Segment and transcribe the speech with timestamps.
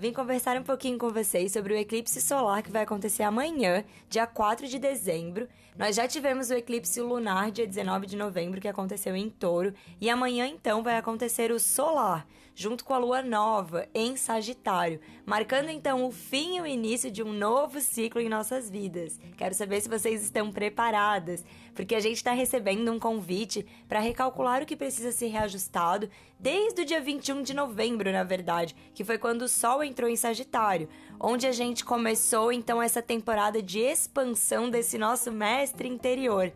[0.00, 4.26] vim conversar um pouquinho com vocês sobre o eclipse solar que vai acontecer amanhã, dia
[4.26, 5.46] 4 de dezembro.
[5.76, 10.08] Nós já tivemos o eclipse lunar, dia 19 de novembro, que aconteceu em Touro, e
[10.08, 16.06] amanhã então vai acontecer o solar, junto com a lua nova, em Sagitário, marcando então
[16.06, 19.20] o fim e o início de um novo ciclo em nossas vidas.
[19.36, 21.44] Quero saber se vocês estão preparadas,
[21.74, 26.82] porque a gente está recebendo um convite para recalcular o que precisa ser reajustado desde
[26.82, 30.88] o dia 21 de novembro, na verdade, que foi quando o Sol entrou em Sagitário,
[31.18, 36.52] onde a gente começou então essa temporada de expansão desse nosso mestre interior.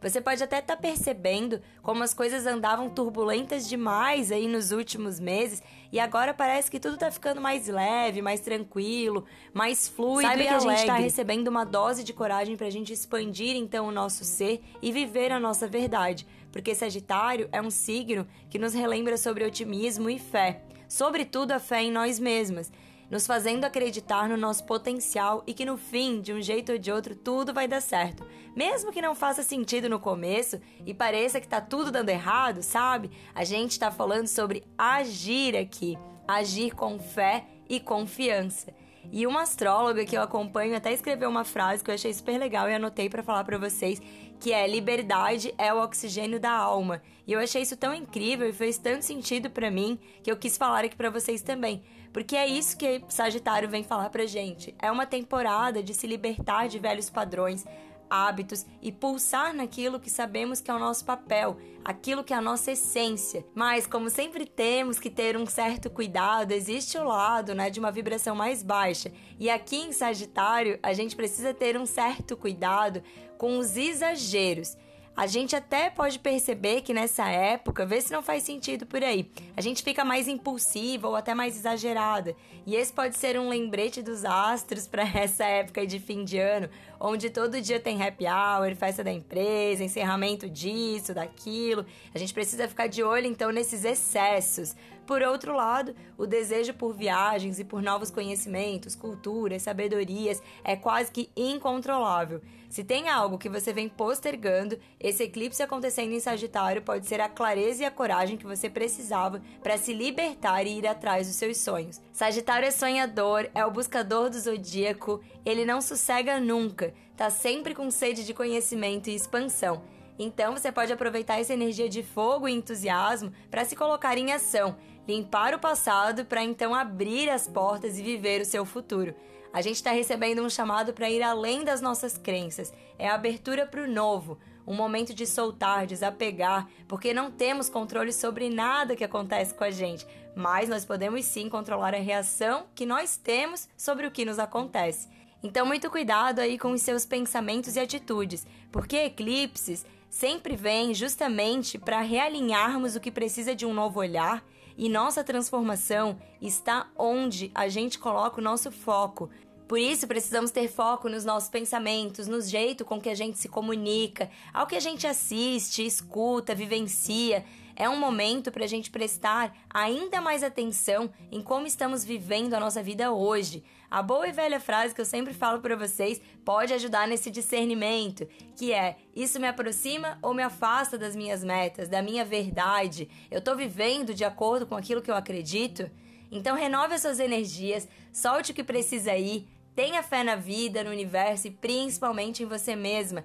[0.00, 5.18] Você pode até estar tá percebendo como as coisas andavam turbulentas demais aí nos últimos
[5.18, 10.42] meses e agora parece que tudo tá ficando mais leve, mais tranquilo, mais fluido Sabe
[10.42, 10.68] e que alegre.
[10.68, 14.62] a gente tá recebendo uma dose de coragem pra gente expandir então o nosso ser
[14.80, 20.08] e viver a nossa verdade, porque Sagitário é um signo que nos relembra sobre otimismo
[20.08, 22.70] e fé, sobretudo a fé em nós mesmas
[23.10, 26.90] nos fazendo acreditar no nosso potencial e que no fim, de um jeito ou de
[26.90, 28.26] outro, tudo vai dar certo.
[28.54, 33.10] Mesmo que não faça sentido no começo e pareça que tá tudo dando errado, sabe?
[33.34, 38.72] A gente tá falando sobre agir aqui, agir com fé e confiança.
[39.12, 42.68] E uma astróloga que eu acompanho até escreveu uma frase que eu achei super legal
[42.68, 44.00] e anotei para falar para vocês,
[44.38, 47.02] que é liberdade é o oxigênio da alma.
[47.26, 50.56] E eu achei isso tão incrível e fez tanto sentido para mim que eu quis
[50.56, 51.82] falar aqui para vocês também.
[52.12, 54.74] Porque é isso que Sagitário vem falar pra gente.
[54.80, 57.64] É uma temporada de se libertar de velhos padrões,
[58.08, 62.40] hábitos e pulsar naquilo que sabemos que é o nosso papel, aquilo que é a
[62.40, 63.44] nossa essência.
[63.54, 67.90] Mas como sempre temos que ter um certo cuidado, existe o lado, né, de uma
[67.90, 69.12] vibração mais baixa.
[69.38, 73.02] E aqui em Sagitário, a gente precisa ter um certo cuidado
[73.36, 74.76] com os exageros.
[75.16, 79.30] A gente até pode perceber que nessa época, vê se não faz sentido por aí,
[79.56, 82.36] a gente fica mais impulsiva ou até mais exagerada.
[82.66, 86.68] E esse pode ser um lembrete dos astros para essa época de fim de ano,
[87.00, 91.86] onde todo dia tem happy hour, festa da empresa, encerramento disso, daquilo.
[92.14, 94.76] A gente precisa ficar de olho então nesses excessos.
[95.06, 101.12] Por outro lado, o desejo por viagens e por novos conhecimentos, culturas, sabedorias é quase
[101.12, 102.42] que incontrolável.
[102.68, 107.28] Se tem algo que você vem postergando, esse eclipse acontecendo em Sagitário pode ser a
[107.28, 111.58] clareza e a coragem que você precisava para se libertar e ir atrás dos seus
[111.58, 112.00] sonhos.
[112.12, 117.88] Sagitário é sonhador, é o buscador do zodíaco, ele não sossega nunca, tá sempre com
[117.92, 119.82] sede de conhecimento e expansão.
[120.18, 124.76] Então você pode aproveitar essa energia de fogo e entusiasmo para se colocar em ação,
[125.06, 129.14] limpar o passado para então abrir as portas e viver o seu futuro.
[129.52, 132.74] A gente está recebendo um chamado para ir além das nossas crenças.
[132.98, 138.12] É a abertura para o novo, um momento de soltar, desapegar, porque não temos controle
[138.12, 142.84] sobre nada que acontece com a gente, mas nós podemos sim controlar a reação que
[142.84, 145.08] nós temos sobre o que nos acontece.
[145.42, 151.78] Então, muito cuidado aí com os seus pensamentos e atitudes, porque eclipses sempre vêm justamente
[151.78, 154.44] para realinharmos o que precisa de um novo olhar
[154.76, 159.30] e nossa transformação está onde a gente coloca o nosso foco,
[159.66, 163.48] por isso, precisamos ter foco nos nossos pensamentos, no jeito com que a gente se
[163.48, 167.44] comunica, ao que a gente assiste, escuta, vivencia.
[167.76, 172.60] É um momento para a gente prestar ainda mais atenção em como estamos vivendo a
[172.60, 173.62] nossa vida hoje.
[173.90, 178.26] A boa e velha frase que eu sempre falo para vocês pode ajudar nesse discernimento,
[178.56, 183.10] que é: isso me aproxima ou me afasta das minhas metas, da minha verdade?
[183.30, 185.90] Eu estou vivendo de acordo com aquilo que eu acredito?
[186.32, 190.88] Então renove as suas energias, solte o que precisa ir, Tenha fé na vida, no
[190.88, 193.22] universo e principalmente em você mesma.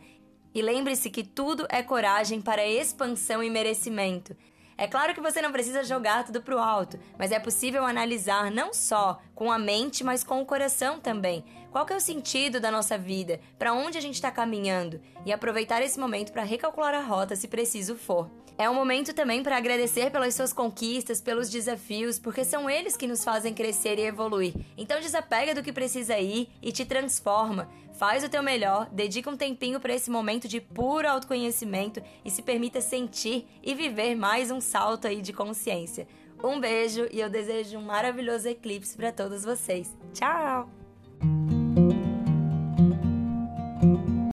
[0.54, 4.36] E lembre-se que tudo é coragem para expansão e merecimento.
[4.78, 8.74] É claro que você não precisa jogar tudo pro alto, mas é possível analisar não
[8.74, 11.44] só com a mente, mas com o coração também.
[11.72, 13.40] Qual que é o sentido da nossa vida?
[13.58, 15.02] Para onde a gente está caminhando?
[15.26, 18.30] E aproveitar esse momento para recalcular a rota se preciso for.
[18.56, 23.08] É um momento também para agradecer pelas suas conquistas, pelos desafios, porque são eles que
[23.08, 24.54] nos fazem crescer e evoluir.
[24.78, 27.68] Então desapega do que precisa ir e te transforma.
[27.94, 32.44] Faz o teu melhor, dedica um tempinho para esse momento de puro autoconhecimento e se
[32.44, 36.08] permita sentir e viver mais um salto aí de consciência.
[36.44, 39.96] Um beijo e eu desejo um maravilhoso eclipse para todos vocês.
[40.14, 40.81] Tchau!